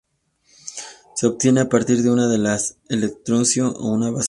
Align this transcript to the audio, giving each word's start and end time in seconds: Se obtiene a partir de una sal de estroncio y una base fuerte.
Se 1.13 1.27
obtiene 1.27 1.61
a 1.61 1.69
partir 1.69 2.01
de 2.01 2.09
una 2.09 2.23
sal 2.27 2.75
de 2.89 3.05
estroncio 3.05 3.67
y 3.67 3.81
una 3.85 4.05
base 4.09 4.11
fuerte. 4.13 4.19